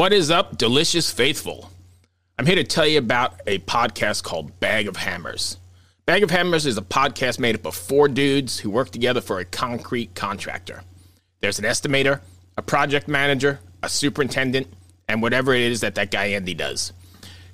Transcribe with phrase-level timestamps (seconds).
[0.00, 1.70] What is up, delicious faithful?
[2.38, 5.58] I'm here to tell you about a podcast called Bag of Hammers.
[6.06, 9.40] Bag of Hammers is a podcast made up of four dudes who work together for
[9.40, 10.84] a concrete contractor.
[11.40, 12.22] There's an estimator,
[12.56, 14.68] a project manager, a superintendent,
[15.06, 16.94] and whatever it is that that guy Andy does.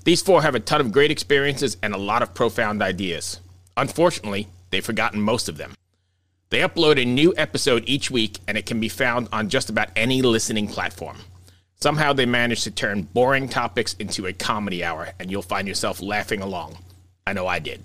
[0.04, 3.40] These four have a ton of great experiences and a lot of profound ideas.
[3.76, 5.74] Unfortunately, they've forgotten most of them.
[6.50, 9.88] They upload a new episode each week, and it can be found on just about
[9.96, 11.16] any listening platform.
[11.79, 16.00] Somehow they manage to turn boring topics into a comedy hour, and you'll find yourself
[16.00, 16.78] laughing along.
[17.27, 17.83] I know I did.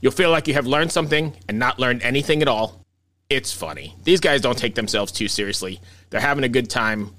[0.00, 2.80] You'll feel like you have learned something and not learned anything at all.
[3.28, 3.94] It's funny.
[4.04, 5.80] These guys don't take themselves too seriously.
[6.08, 7.10] They're having a good time.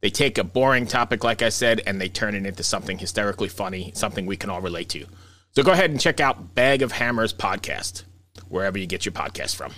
[0.00, 3.48] They take a boring topic, like I said, and they turn it into something hysterically
[3.48, 5.06] funny, something we can all relate to.
[5.52, 8.02] So go ahead and check out Bag of Hammers podcast,
[8.48, 9.72] wherever you get your podcast from.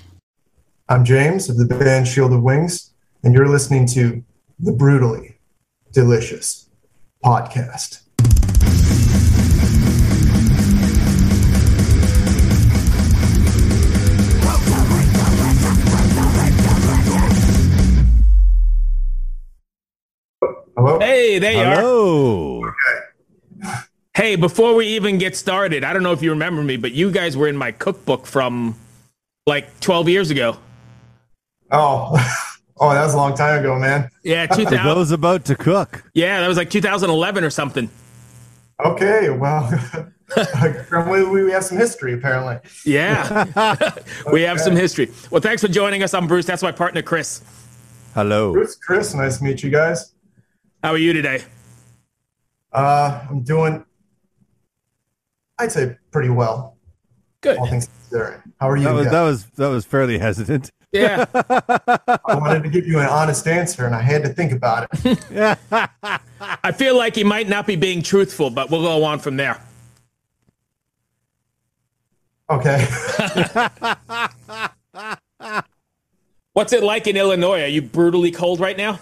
[0.89, 4.23] I'm James of the band Shield of Wings, and you're listening to
[4.61, 5.34] the Brutally
[5.95, 6.69] Delicious
[7.25, 8.01] Podcast.
[20.77, 20.99] Hello?
[20.99, 21.77] Hey, there you are.
[21.77, 22.73] Hello.
[24.17, 27.13] Hey, before we even get started, I don't know if you remember me, but you
[27.13, 28.75] guys were in my cookbook from
[29.47, 30.57] like 12 years ago.
[31.71, 32.17] Oh,
[32.85, 34.11] oh, that was a long time ago, man.
[34.23, 34.85] Yeah, For 2000.
[34.85, 36.05] those about to cook.
[36.15, 37.91] yeah, that was like 2011 or something.
[38.85, 39.71] Okay, well,
[41.11, 42.59] we, we have some history apparently.
[42.85, 43.93] Yeah,
[44.33, 45.11] we have some history.
[45.31, 46.13] Well, thanks for joining us.
[46.13, 46.47] I'm Bruce.
[46.47, 47.43] That's my partner, Chris.
[48.15, 48.53] Hello.
[48.53, 50.13] Bruce, Chris, nice to meet you guys.
[50.83, 51.43] How are you today?
[52.73, 53.85] Uh, I'm doing,
[55.59, 56.77] I'd say, pretty well.
[57.41, 57.59] Good.
[57.59, 58.43] All things considering.
[58.61, 58.85] How are you?
[58.85, 60.71] That was that was that was fairly hesitant.
[60.95, 61.27] Yeah.
[62.25, 65.59] I wanted to give you an honest answer, and I had to think about it.
[66.41, 69.61] I feel like he might not be being truthful, but we'll go on from there.
[72.49, 72.87] Okay.
[76.53, 77.63] What's it like in Illinois?
[77.63, 79.01] Are you brutally cold right now?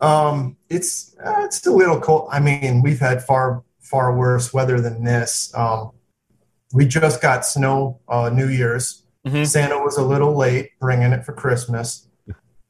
[0.00, 2.28] Um, it's uh, it's a little cold.
[2.30, 5.52] I mean, we've had far far worse weather than this.
[5.56, 5.90] Um,
[6.72, 9.02] we just got snow uh, New Year's.
[9.26, 9.46] Mhm.
[9.46, 12.06] Santa was a little late bringing it for Christmas,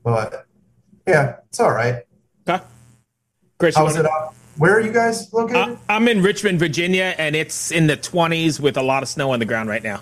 [0.03, 0.47] but
[1.07, 2.03] yeah, it's all right.
[2.47, 2.61] Huh?
[3.59, 4.35] Chris, How's wanna- it up?
[4.59, 5.57] Where are you guys located?
[5.57, 9.31] Uh, I'm in Richmond, Virginia, and it's in the 20s with a lot of snow
[9.33, 10.01] on the ground right now.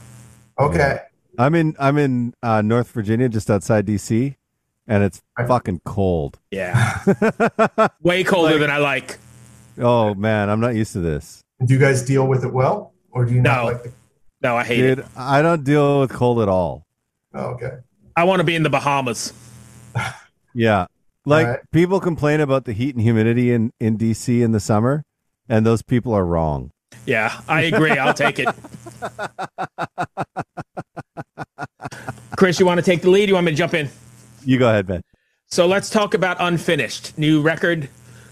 [0.59, 0.98] okay.
[1.37, 4.36] I'm in I'm in uh, North Virginia, just outside DC,
[4.86, 6.38] and it's fucking cold.
[6.53, 7.00] Yeah.
[8.03, 9.19] Way colder Like- than I like.
[9.78, 13.25] Oh man, I'm not used to this, Do you guys deal with it well, or
[13.25, 13.92] do you not like the?
[14.44, 15.05] No, I hate it.
[15.16, 16.84] I don't deal with cold at all.
[17.32, 17.78] Oh, okay.
[18.15, 19.32] I want to be in the Bahamas.
[20.56, 20.87] Yeah,
[21.27, 21.71] like Alright.
[21.72, 25.03] people complain about the heat and humidity in in DC in the summer,
[25.49, 26.71] and those people are wrong.
[27.06, 27.91] Yeah, I agree.
[27.91, 28.47] I'll take it.
[32.37, 33.28] Chris, you want to take the lead?
[33.28, 33.88] You want me to jump in?
[34.44, 35.03] You go ahead, Ben.
[35.49, 37.19] So let's talk about Unfinished.
[37.19, 37.88] New record,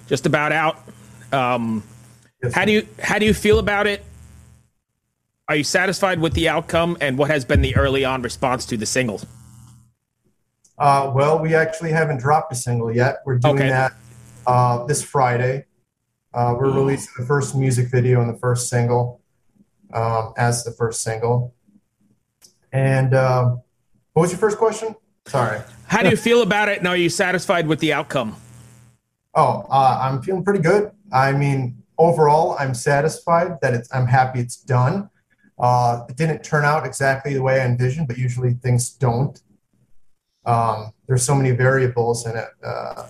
[0.06, 0.76] just about out.
[1.32, 1.82] Um,
[2.40, 4.04] Yes, how do you how do you feel about it?
[5.52, 8.78] Are you satisfied with the outcome, and what has been the early on response to
[8.78, 9.20] the single?
[10.78, 13.18] Uh, well, we actually haven't dropped a single yet.
[13.26, 13.68] We're doing Okay.
[13.68, 13.92] that
[14.46, 15.66] uh, this Friday.
[16.32, 19.20] Uh, we're releasing the first music video and the first single
[19.92, 21.54] um, as the first single.
[22.72, 23.60] And um,
[24.14, 24.96] what was your first question?
[25.26, 25.60] Sorry.
[25.86, 28.36] How do you feel about it, and are you satisfied with the outcome?
[29.34, 30.92] Oh, uh, I'm feeling pretty good.
[31.12, 33.94] I mean, overall, I'm satisfied that it's.
[33.94, 35.10] I'm happy it's done.
[35.58, 39.40] Uh, it didn't turn out exactly the way I envisioned, but usually things don't.
[40.44, 42.48] Um, there's so many variables in it.
[42.64, 43.06] Uh,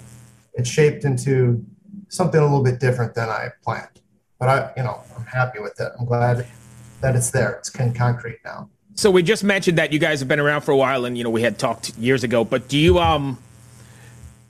[0.55, 1.65] it shaped into
[2.09, 4.01] something a little bit different than I planned.
[4.39, 5.93] But I, you know, I'm happy with it.
[5.99, 6.47] I'm glad
[7.01, 7.53] that it's there.
[7.53, 8.69] It's in concrete now.
[8.95, 11.25] So we just mentioned that you guys have been around for a while, and you
[11.25, 12.45] know we had talked years ago.
[12.45, 13.39] But do you um,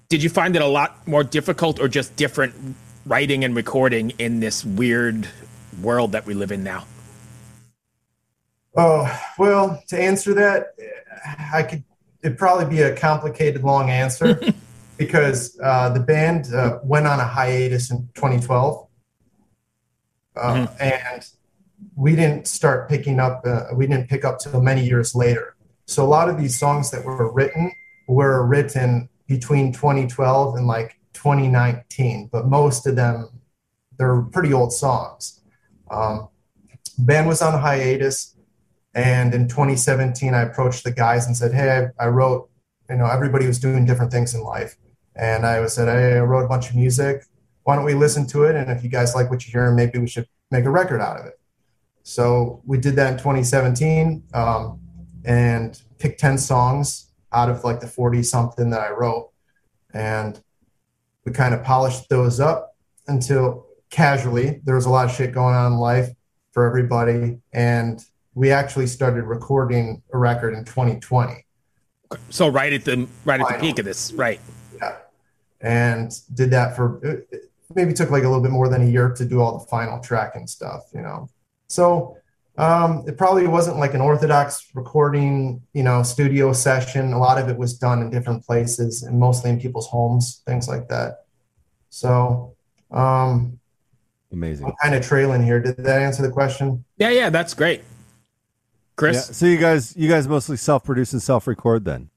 [0.09, 2.55] did you find it a lot more difficult, or just different
[3.07, 5.29] writing and recording in this weird
[5.81, 6.85] world that we live in now?
[8.75, 10.75] Oh, well, to answer that,
[11.53, 11.85] I could,
[12.23, 14.41] it'd probably be a complicated, long answer
[14.97, 18.87] because uh, the band uh, went on a hiatus in 2012.
[20.35, 21.29] Uh, And
[21.95, 25.57] we didn't start picking up, uh, we didn't pick up till many years later.
[25.87, 27.73] So a lot of these songs that were written
[28.09, 33.29] were written between 2012 and like 2019, but most of them,
[33.99, 35.41] they're pretty old songs.
[35.91, 36.29] Um,
[36.99, 38.35] band was on a hiatus
[38.95, 42.51] and in 2017, I approached the guys and said, Hey, I, I wrote,
[42.91, 44.77] you know, everybody was doing different things in life.
[45.17, 47.25] And I said, Hey, I wrote a bunch of music.
[47.65, 48.57] why don't we listen to it?
[48.57, 51.19] And if you guys like what you hear, maybe we should make a record out
[51.19, 51.39] of it.
[52.03, 54.81] So we did that in 2017 um,
[55.25, 59.31] and picked 10 songs out of like the 40 something that I wrote.
[59.95, 60.41] And
[61.25, 65.55] we kind of polished those up until casually there was a lot of shit going
[65.55, 66.09] on in life
[66.51, 67.39] for everybody.
[67.53, 71.45] And we actually started recording a record in 2020.
[72.31, 74.41] So right at the right at the peak of this, right?
[74.77, 74.97] Yeah,
[75.61, 79.11] and did that for it maybe took like a little bit more than a year
[79.11, 81.29] to do all the final tracking stuff, you know.
[81.69, 82.17] So
[82.59, 87.13] um, it probably wasn't like an orthodox recording, you know, studio session.
[87.13, 90.69] A lot of it was done in different places and mostly in people's homes, things
[90.69, 91.25] like that.
[91.89, 92.55] So
[92.91, 93.59] um,
[94.33, 94.67] amazing.
[94.67, 95.61] I'm kind of trailing here.
[95.61, 96.85] Did that answer the question?
[96.99, 97.83] Yeah, yeah, that's great.
[98.97, 99.17] Chris?
[99.17, 102.11] Yeah, so you guys you guys mostly self-produce and self-record then?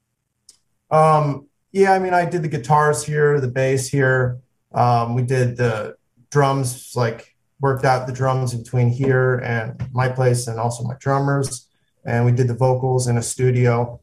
[0.92, 4.40] Um, yeah, I mean I did the guitars here, the bass here.
[4.74, 5.96] Um, we did the
[6.32, 11.68] drums, like worked out the drums between here and my place and also my drummers.
[12.06, 14.00] And we did the vocals in a studio,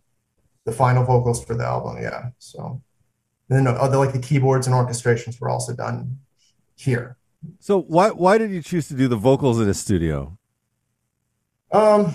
[0.64, 2.02] the final vocals for the album.
[2.02, 2.30] Yeah.
[2.38, 2.80] So
[3.48, 6.18] and then other like the keyboards and orchestrations were also done
[6.74, 7.16] here.
[7.60, 10.38] So why why did you choose to do the vocals in a studio?
[11.70, 12.14] Um,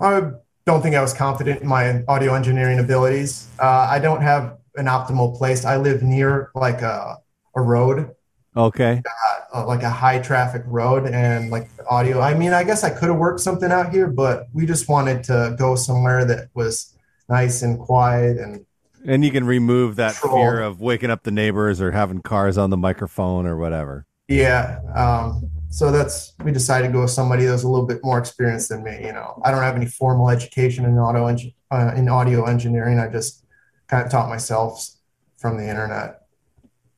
[0.00, 0.30] I
[0.66, 3.48] don't think I was confident in my audio engineering abilities.
[3.58, 5.64] Uh, I don't have an optimal place.
[5.64, 7.18] I live near like a,
[7.54, 8.10] a road.
[8.56, 9.02] Okay.
[9.54, 12.20] Uh, like a high traffic road and like audio.
[12.20, 15.24] I mean, I guess I could have worked something out here, but we just wanted
[15.24, 16.94] to go somewhere that was
[17.28, 18.64] nice and quiet and.
[19.06, 20.42] And you can remove that control.
[20.42, 24.04] fear of waking up the neighbors or having cars on the microphone or whatever.
[24.26, 24.80] Yeah.
[24.96, 28.18] Um, so that's we decided to go with somebody that was a little bit more
[28.18, 28.98] experienced than me.
[29.04, 31.26] You know, I don't have any formal education in auto
[31.70, 32.98] uh, in audio engineering.
[32.98, 33.44] I just
[33.88, 34.88] kind of taught myself
[35.36, 36.22] from the internet.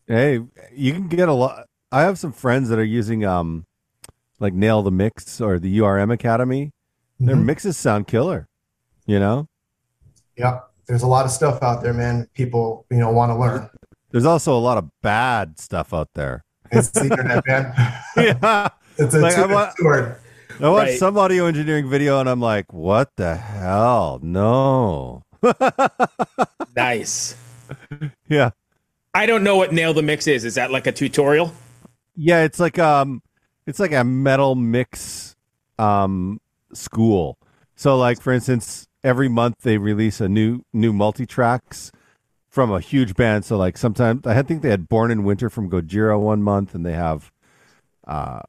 [0.06, 0.40] Hey,
[0.72, 1.66] you can get a lot.
[1.90, 3.64] I have some friends that are using um,
[4.40, 6.70] like Nail the Mix or the URM Academy.
[7.20, 7.46] Their mm-hmm.
[7.46, 8.46] mixes sound killer.
[9.06, 9.48] You know.
[10.36, 12.28] Yeah, there's a lot of stuff out there, man.
[12.34, 13.68] People, you know, want to learn.
[14.10, 16.44] There's also a lot of bad stuff out there.
[16.70, 17.72] It's the internet, man.
[18.16, 18.68] yeah.
[19.00, 20.16] It's a like, two I, sword.
[20.60, 20.98] I watched right.
[20.98, 24.18] some audio engineering video and I'm like, what the hell?
[24.20, 25.22] No.
[26.76, 27.36] nice.
[28.28, 28.50] Yeah.
[29.14, 30.44] I don't know what nail the mix is.
[30.44, 31.52] Is that like a tutorial?
[32.16, 33.22] Yeah, it's like um
[33.68, 35.36] it's like a metal mix
[35.78, 36.40] um
[36.72, 37.38] school.
[37.76, 41.92] So like for instance, every month they release a new new multi tracks
[42.58, 43.44] from a huge band.
[43.44, 46.84] So like sometimes I think they had Born in Winter from Gojira one month, and
[46.84, 47.30] they have
[48.04, 48.40] uh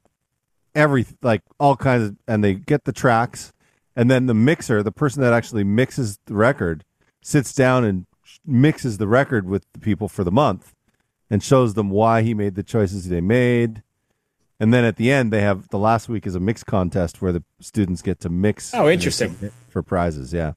[0.74, 3.52] every like all kinds of, and they get the tracks,
[3.94, 6.84] and then the mixer, the person that actually mixes the record,
[7.22, 8.06] sits down and
[8.44, 10.74] mixes the record with the people for the month,
[11.30, 13.84] and shows them why he made the choices they made.
[14.58, 17.30] And then at the end, they have the last week is a mix contest where
[17.30, 18.74] the students get to mix.
[18.74, 19.52] Oh, interesting!
[19.68, 20.54] For prizes, yeah.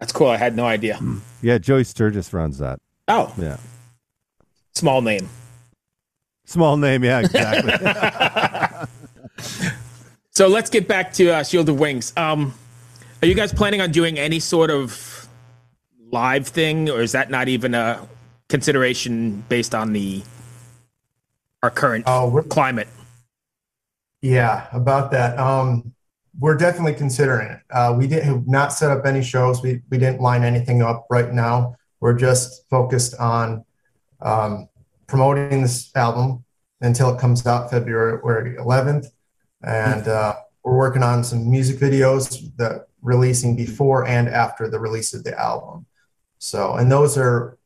[0.00, 0.28] That's cool.
[0.28, 0.98] I had no idea.
[1.42, 2.80] Yeah, Joey Sturgis runs that.
[3.06, 3.58] Oh, yeah.
[4.74, 5.28] Small name.
[6.46, 7.72] Small name, yeah, exactly.
[10.30, 12.12] so let's get back to uh, Shield of Wings.
[12.16, 12.54] Um,
[13.22, 15.28] are you guys planning on doing any sort of
[16.10, 18.06] live thing, or is that not even a
[18.48, 20.22] consideration based on the
[21.62, 22.88] our current oh, climate?
[24.22, 25.38] Yeah, about that.
[25.38, 25.94] Um,
[26.38, 27.60] we're definitely considering it.
[27.70, 29.62] Uh, we did have not set up any shows.
[29.62, 31.76] We we didn't line anything up right now.
[32.00, 33.64] We're just focused on
[34.20, 34.68] um,
[35.06, 36.44] promoting this album
[36.80, 39.06] until it comes out February 11th,
[39.62, 45.12] and uh, we're working on some music videos that releasing before and after the release
[45.14, 45.86] of the album.
[46.38, 47.58] So, and those are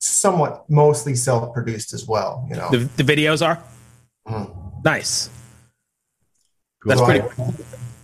[0.00, 2.46] somewhat mostly self-produced as well.
[2.48, 3.62] You know, the, the videos are
[4.28, 4.82] mm-hmm.
[4.84, 5.30] nice.
[6.84, 7.20] That's so pretty.
[7.20, 7.54] I,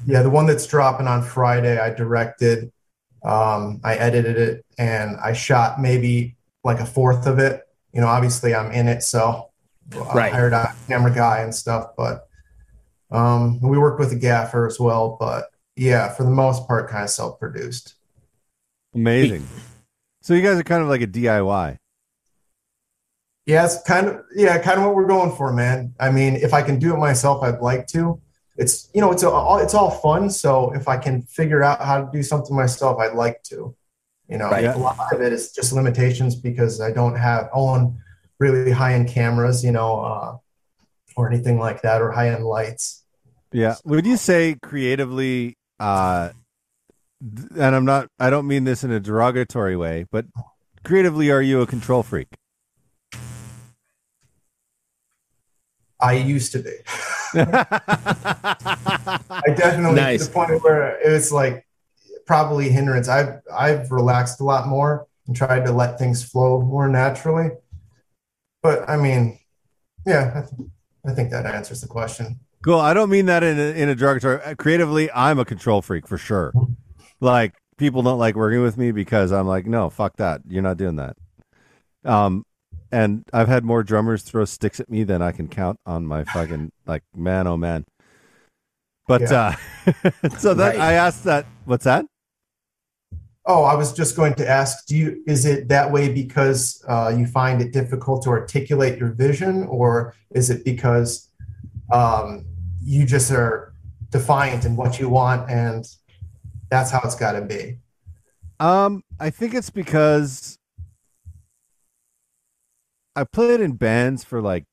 [0.07, 2.73] yeah, the one that's dropping on Friday, I directed,
[3.23, 7.63] um, I edited it, and I shot maybe like a fourth of it.
[7.93, 9.51] You know, obviously I'm in it, so
[9.95, 10.33] right.
[10.33, 11.91] I hired a camera guy and stuff.
[11.97, 12.27] But
[13.11, 15.17] um, we worked with a gaffer as well.
[15.19, 15.47] But
[15.77, 17.95] yeah, for the most part, kind of self-produced.
[18.95, 19.47] Amazing.
[20.23, 21.77] So you guys are kind of like a DIY.
[23.47, 25.95] Yeah, it's kind of yeah, kind of what we're going for, man.
[25.99, 28.21] I mean, if I can do it myself, I'd like to
[28.57, 30.31] it's you know it's all it's all fun.
[30.31, 33.75] So if I can figure out how to do something myself, I'd like to.
[34.29, 34.65] You know, right.
[34.65, 37.99] a lot of it is just limitations because I don't have own
[38.39, 40.37] really high end cameras, you know, uh,
[41.17, 43.05] or anything like that, or high end lights.
[43.53, 43.75] Yeah.
[43.85, 45.57] Would you say creatively?
[45.81, 46.31] Uh,
[47.21, 48.09] and I'm not.
[48.19, 50.27] I don't mean this in a derogatory way, but
[50.85, 52.29] creatively, are you a control freak?
[56.01, 56.71] I used to be.
[58.21, 60.21] I definitely Nice.
[60.21, 61.67] to the point where it was like
[62.27, 63.09] probably hindrance.
[63.09, 67.51] I've I've relaxed a lot more and tried to let things flow more naturally.
[68.63, 69.39] But I mean,
[70.07, 70.71] yeah, I, th-
[71.07, 72.41] I think that answers the question.
[72.63, 72.79] Cool.
[72.79, 74.43] I don't mean that in a, in a derogatory.
[74.43, 76.53] uh, Creatively, I'm a control freak for sure.
[77.21, 80.43] Like people don't like working with me because I'm like, no, fuck that.
[80.47, 81.17] You're not doing that.
[82.05, 82.45] Um,
[82.93, 86.25] and I've had more drummers throw sticks at me than I can count on my
[86.25, 87.85] fucking like man, oh man.
[89.07, 89.53] But uh,
[90.39, 90.81] so that Right.
[90.81, 91.47] I asked that.
[91.65, 92.07] What's that?
[93.47, 97.13] Oh, I was just going to ask, do you is it that way because uh,
[97.17, 101.29] you find it difficult to articulate your vision, or is it because
[101.93, 102.45] um,
[102.83, 103.73] you just are
[104.11, 105.87] defiant in what you want and
[106.71, 107.79] that's how it's got to be?
[108.61, 110.60] Um, I think it's because
[113.21, 114.65] I played in bands for like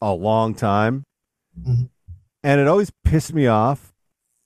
[0.00, 1.04] a long time,
[1.60, 1.90] Mhm.
[2.42, 3.92] and it always pissed me off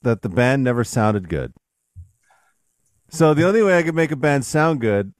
[0.01, 1.53] that the band never sounded good.
[3.09, 5.13] So the only way I could make a band sound good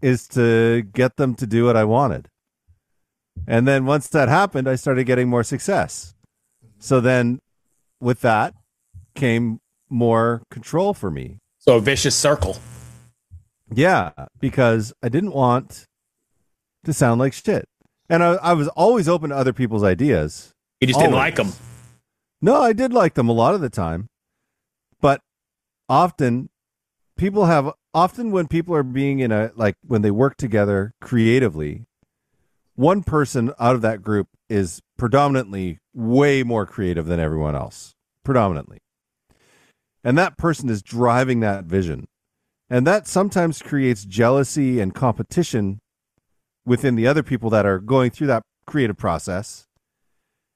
[0.00, 2.28] is to get them to do what I wanted.
[3.48, 6.14] And then once that happened, I started getting more success.
[6.78, 7.40] So then
[8.00, 8.54] with that
[9.16, 11.40] came more control for me.
[11.58, 12.58] So a vicious circle.
[13.68, 15.88] Yeah, because I didn't want
[16.84, 17.68] to sound like shit.
[18.08, 20.52] And I, I was always open to other people's ideas.
[20.80, 21.52] You just didn't like them.
[22.40, 24.08] No, I did like them a lot of the time.
[25.00, 25.20] But
[25.88, 26.50] often
[27.16, 31.84] people have often when people are being in a like when they work together creatively,
[32.74, 37.94] one person out of that group is predominantly way more creative than everyone else.
[38.24, 38.78] Predominantly.
[40.04, 42.06] And that person is driving that vision.
[42.68, 45.78] And that sometimes creates jealousy and competition
[46.64, 49.66] within the other people that are going through that creative process.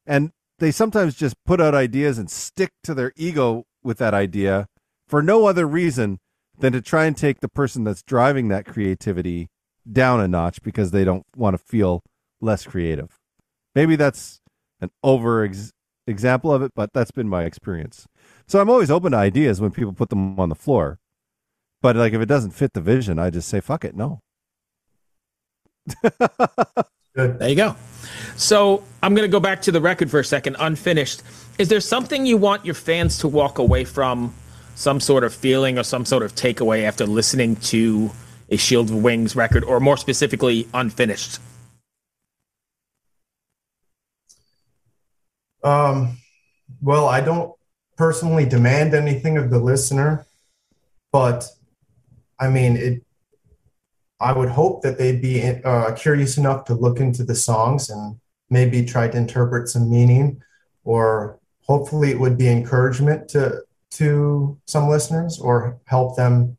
[0.06, 4.66] And they sometimes just put out ideas and stick to their ego with that idea
[5.06, 6.18] for no other reason
[6.58, 9.48] than to try and take the person that's driving that creativity
[9.90, 12.02] down a notch because they don't want to feel
[12.40, 13.18] less creative.
[13.74, 14.40] Maybe that's
[14.80, 15.72] an over ex-
[16.06, 18.06] example of it, but that's been my experience.
[18.46, 20.98] So I'm always open to ideas when people put them on the floor.
[21.82, 24.20] But like if it doesn't fit the vision, I just say fuck it, no.
[27.14, 27.76] There you go.
[28.36, 31.22] So I'm going to go back to the record for a second, unfinished.
[31.58, 34.34] Is there something you want your fans to walk away from,
[34.74, 38.10] some sort of feeling or some sort of takeaway after listening to
[38.50, 41.38] a Shield of Wings record, or more specifically, unfinished?
[45.64, 46.18] Um,
[46.82, 47.54] well, I don't
[47.96, 50.26] personally demand anything of the listener,
[51.10, 51.46] but
[52.38, 53.05] I mean, it.
[54.20, 58.18] I would hope that they'd be uh, curious enough to look into the songs and
[58.48, 60.42] maybe try to interpret some meaning,
[60.84, 66.56] or hopefully it would be encouragement to to some listeners, or help them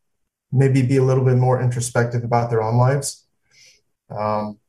[0.52, 3.26] maybe be a little bit more introspective about their own lives.
[4.10, 4.60] Um,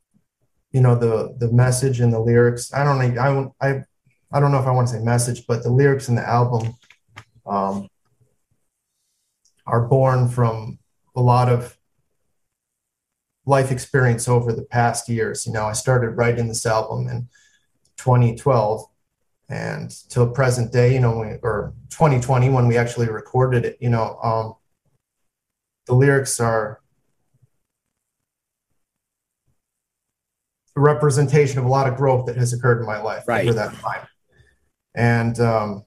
[0.72, 2.72] you know, the the message and the lyrics.
[2.72, 3.52] I don't know.
[3.60, 3.84] I I
[4.32, 6.74] I don't know if I want to say message, but the lyrics in the album
[7.46, 7.88] um,
[9.66, 10.78] are born from
[11.16, 11.77] a lot of
[13.48, 15.46] life experience over the past years.
[15.46, 17.28] You know, I started writing this album in
[17.96, 18.84] 2012
[19.48, 23.88] and till present day, you know, we, or 2020 when we actually recorded it, you
[23.88, 24.54] know, um,
[25.86, 26.80] the lyrics are
[30.76, 33.48] a representation of a lot of growth that has occurred in my life Right.
[33.48, 34.06] over that time.
[34.94, 35.84] And um,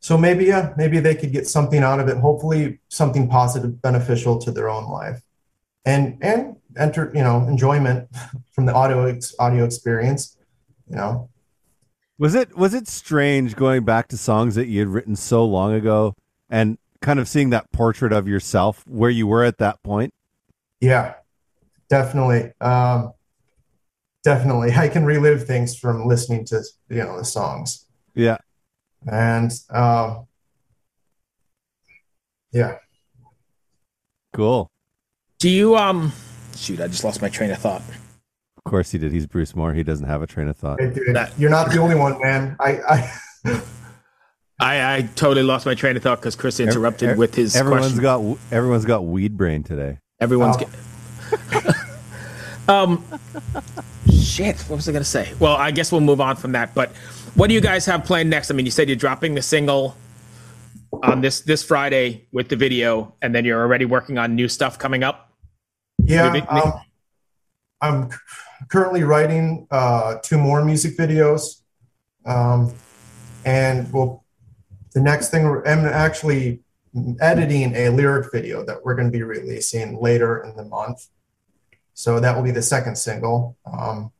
[0.00, 2.18] so maybe, yeah, maybe they could get something out of it.
[2.18, 5.22] Hopefully, something positive, beneficial to their own life,
[5.84, 8.08] and and enter, you know, enjoyment
[8.52, 10.36] from the audio ex- audio experience.
[10.88, 11.30] You know,
[12.18, 15.72] Was it was it strange going back to songs that you had written so long
[15.74, 16.14] ago
[16.48, 20.12] and kind of seeing that portrait of yourself where you were at that point?
[20.80, 21.14] yeah,
[21.90, 23.12] definitely, um,
[24.24, 24.72] definitely.
[24.76, 28.38] I can relive things from listening to you know the songs, Yeah.
[29.10, 30.26] and um,
[32.52, 32.78] yeah.
[34.32, 34.70] Cool.
[35.38, 36.12] Do you um?
[36.56, 37.82] Shoot, I just lost my train of thought.
[38.56, 39.12] Of course he did.
[39.12, 39.72] He's Bruce Moore.
[39.72, 40.78] He doesn't have a train of thought.
[40.78, 40.96] Dude,
[41.38, 42.56] you're not the only one, man.
[42.58, 42.78] I,
[43.44, 43.62] I
[44.60, 47.98] I, I totally lost my train of thought because Chris interrupted Ev- with his Everyone's
[47.98, 48.02] question.
[48.02, 49.98] got everyone's got weed brain today.
[50.20, 50.56] Everyone's.
[50.56, 50.66] Oh.
[51.52, 51.76] Get-
[52.68, 53.04] um,
[54.12, 54.58] shit.
[54.62, 55.32] What was I gonna say?
[55.38, 56.74] Well, I guess we'll move on from that.
[56.74, 56.90] But
[57.36, 58.50] what do you guys have planned next?
[58.50, 59.96] I mean, you said you're dropping the single
[61.04, 64.76] on this this Friday with the video, and then you're already working on new stuff
[64.76, 65.27] coming up.
[66.08, 66.72] Yeah, Maybe- um,
[67.82, 68.10] I'm
[68.68, 71.60] currently writing uh, two more music videos,
[72.24, 72.74] um,
[73.44, 74.24] and well,
[74.94, 76.60] the next thing I'm actually
[77.20, 81.06] editing a lyric video that we're going to be releasing later in the month.
[81.92, 83.56] So that will be the second single.
[83.70, 84.10] Um,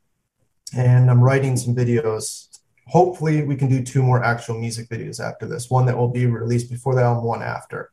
[0.76, 2.48] and I'm writing some videos.
[2.88, 5.70] Hopefully, we can do two more actual music videos after this.
[5.70, 7.90] One that will be released before the album, one after.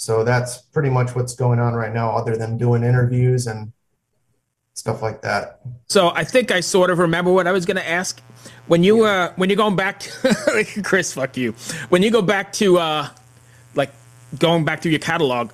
[0.00, 3.70] So that's pretty much what's going on right now, other than doing interviews and
[4.72, 5.60] stuff like that.
[5.90, 8.18] So I think I sort of remember what I was going to ask.
[8.66, 11.52] When you uh when you're going back to Chris, fuck you.
[11.90, 13.08] When you go back to uh
[13.74, 13.92] like
[14.38, 15.50] going back through your catalog,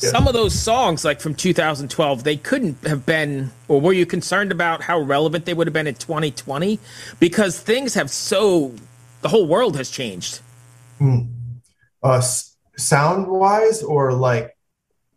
[0.00, 0.08] yeah.
[0.08, 4.52] some of those songs like from 2012, they couldn't have been or were you concerned
[4.52, 6.78] about how relevant they would have been in 2020
[7.20, 8.74] because things have so
[9.20, 10.40] the whole world has changed.
[10.96, 11.24] Hmm.
[12.02, 12.22] Uh
[12.82, 14.56] sound wise or like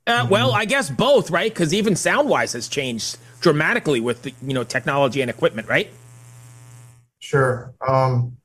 [0.07, 1.51] uh, well, I guess both, right?
[1.51, 5.89] Because even sound wise has changed dramatically with the, you know technology and equipment, right?
[7.19, 7.73] Sure.
[7.85, 8.37] Um,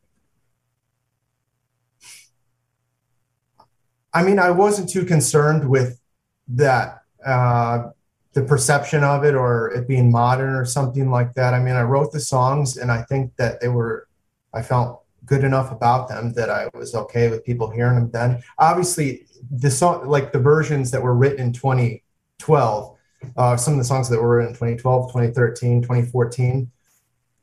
[4.12, 6.00] I mean, I wasn't too concerned with
[6.49, 7.91] that, uh,
[8.33, 11.53] the perception of it or it being modern or something like that.
[11.53, 14.09] I mean, I wrote the songs and I think that they were,
[14.55, 18.43] I felt good enough about them that I was okay with people hearing them then.
[18.59, 22.97] Obviously, the song, like the versions that were written in 2012,
[23.37, 26.71] uh, some of the songs that were written in 2012, 2013, 2014,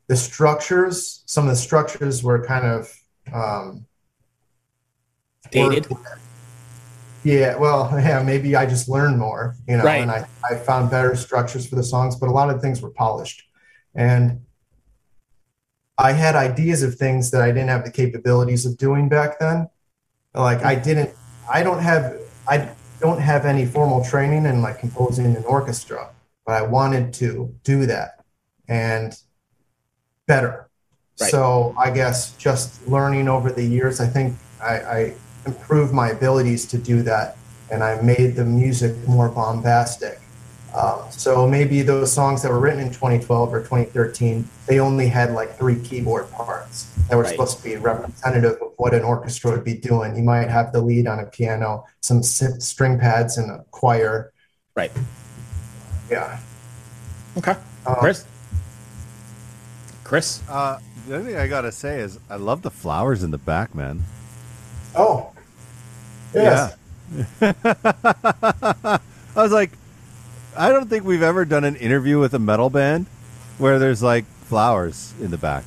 [0.07, 2.93] the structures, some of the structures were kind of
[3.33, 3.85] um,
[5.51, 5.89] dated.
[5.89, 5.97] Were,
[7.23, 10.01] yeah, well, yeah, maybe I just learned more, you know, right.
[10.01, 12.91] and I, I found better structures for the songs, but a lot of things were
[12.91, 13.43] polished.
[13.95, 14.41] And
[15.97, 19.69] I had ideas of things that I didn't have the capabilities of doing back then.
[20.33, 21.11] Like I didn't,
[21.51, 26.09] I don't have, I don't have any formal training in like composing an orchestra,
[26.45, 28.23] but I wanted to do that
[28.67, 29.17] and
[30.27, 30.69] better.
[31.19, 31.31] Right.
[31.31, 35.13] So I guess just learning over the years, I think I, I
[35.47, 37.37] improved my abilities to do that,
[37.71, 40.19] and I made the music more bombastic.
[40.77, 45.31] Um, so maybe those songs that were written in 2012 or 2013, they only had
[45.31, 47.31] like three keyboard parts that were right.
[47.31, 50.15] supposed to be representative of what an orchestra would be doing.
[50.15, 54.31] You might have the lead on a piano, some string pads, and a choir.
[54.75, 54.91] Right.
[56.11, 56.39] Yeah.
[57.37, 57.55] Okay.
[57.87, 58.25] Um, Chris.
[60.03, 60.43] Chris.
[60.47, 63.73] Uh, the other thing I gotta say is I love the flowers in the back,
[63.73, 64.03] man.
[64.95, 65.31] Oh.
[66.35, 66.75] Yes.
[67.41, 67.53] Yeah.
[69.35, 69.71] I was like,
[70.57, 73.05] I don't think we've ever done an interview with a metal band
[73.57, 75.63] where there's like flowers in the back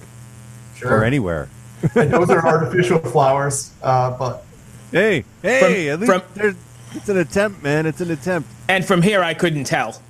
[0.77, 0.99] sure.
[0.99, 1.49] or anywhere.
[1.95, 4.45] those are artificial flowers, uh, but
[4.91, 6.57] hey, hey, from, at least from, there's,
[6.93, 7.87] it's an attempt, man.
[7.87, 8.51] It's an attempt.
[8.69, 9.93] And from here, I couldn't tell.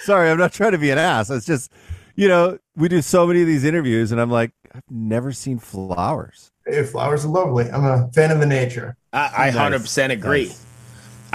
[0.00, 1.28] Sorry, I'm not trying to be an ass.
[1.28, 1.70] It's just,
[2.14, 5.58] you know, we do so many of these interviews, and I'm like, I've never seen
[5.58, 6.52] flowers.
[6.66, 7.70] Hey, flowers are lovely.
[7.70, 8.96] I'm a fan of the nature.
[9.12, 9.82] I, I nice.
[9.82, 10.46] 100% agree.
[10.46, 10.66] Nice.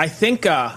[0.02, 0.76] I think uh,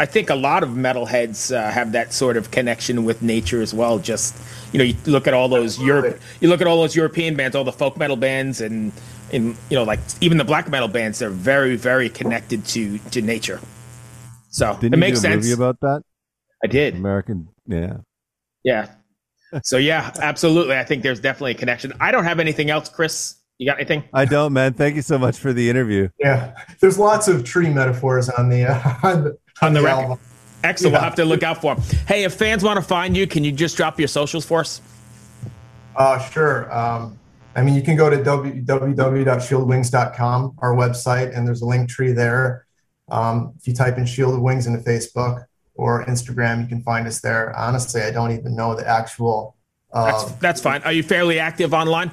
[0.00, 3.74] I think a lot of metalheads uh, have that sort of connection with nature as
[3.74, 3.98] well.
[3.98, 4.34] Just
[4.72, 7.54] you know, you look at all those Europe, you look at all those European bands,
[7.54, 8.90] all the folk metal bands, and
[9.34, 13.20] and you know, like even the black metal bands, they're very very connected to to
[13.20, 13.60] nature.
[14.48, 15.44] So Didn't it makes sense.
[15.44, 16.02] Movie about that,
[16.64, 16.94] I did.
[16.94, 17.98] American, yeah,
[18.64, 18.92] yeah.
[19.62, 20.78] So yeah, absolutely.
[20.78, 21.92] I think there's definitely a connection.
[22.00, 23.35] I don't have anything else, Chris.
[23.58, 24.04] You got anything?
[24.12, 24.74] I don't, man.
[24.74, 26.08] Thank you so much for the interview.
[26.18, 30.02] Yeah, there's lots of tree metaphors on the uh, on the, on the, the record.
[30.02, 30.18] Album.
[30.64, 30.92] Excellent.
[30.92, 30.98] Yeah.
[30.98, 31.84] We'll have to look out for them.
[32.06, 34.80] Hey, if fans want to find you, can you just drop your socials for us?
[35.94, 36.74] Uh, sure.
[36.76, 37.18] Um,
[37.54, 42.66] I mean, you can go to www.shieldwings.com, our website, and there's a link tree there.
[43.08, 47.06] Um, if you type in Shield of Wings into Facebook or Instagram, you can find
[47.06, 47.56] us there.
[47.56, 49.56] Honestly, I don't even know the actual.
[49.92, 50.82] Uh, that's, that's fine.
[50.82, 52.10] Are you fairly active online?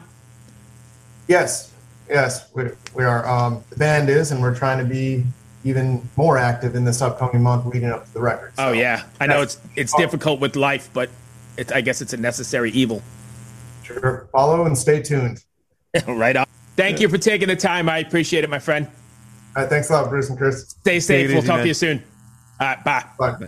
[1.27, 1.71] Yes,
[2.09, 3.27] yes, we, we are.
[3.27, 5.23] Um, the band is, and we're trying to be
[5.63, 8.55] even more active in this upcoming month leading up to the record.
[8.55, 11.09] So oh yeah, I know it's it's difficult with life, but
[11.57, 13.01] it, I guess it's a necessary evil.
[13.83, 15.43] Sure, follow and stay tuned.
[16.07, 16.45] right on.
[16.75, 17.03] Thank yeah.
[17.03, 17.87] you for taking the time.
[17.87, 18.87] I appreciate it, my friend.
[19.55, 20.69] All right, thanks a lot, Bruce and Chris.
[20.81, 21.29] Stay safe.
[21.29, 21.61] We'll talk man.
[21.61, 22.03] to you soon.
[22.59, 23.03] All right, bye.
[23.19, 23.47] Bye.